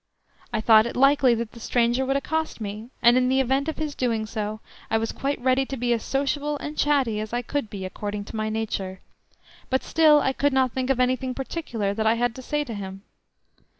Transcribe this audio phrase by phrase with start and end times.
[0.51, 3.77] I thought it likely that the stranger would accost me, and in the event of
[3.77, 7.43] his doing so I was quite ready to be as sociable and chatty as I
[7.43, 8.99] could be according to my nature;
[9.69, 12.73] but still I could not think of anything particular that I had to say to
[12.73, 13.03] him.